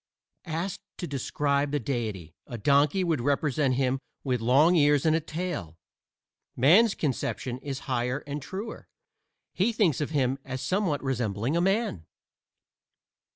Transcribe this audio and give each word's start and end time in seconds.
Asked 0.47 0.81
to 0.97 1.05
describe 1.05 1.69
the 1.69 1.79
Deity, 1.79 2.33
a 2.47 2.57
donkey 2.57 3.03
would 3.03 3.21
represent 3.21 3.75
him 3.75 3.99
with 4.23 4.41
long 4.41 4.75
ears 4.75 5.05
and 5.05 5.15
a 5.15 5.19
tail. 5.19 5.77
Man's 6.55 6.95
conception 6.95 7.59
is 7.59 7.81
higher 7.85 8.23
and 8.25 8.41
truer: 8.41 8.87
he 9.53 9.71
thinks 9.71 10.01
of 10.01 10.09
him 10.09 10.39
as 10.43 10.59
somewhat 10.59 11.03
resembling 11.03 11.55
a 11.55 11.61
man. 11.61 12.07